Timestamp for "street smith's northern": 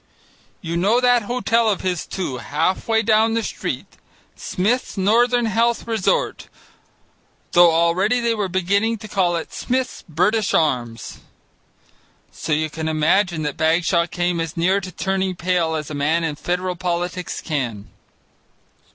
3.43-5.45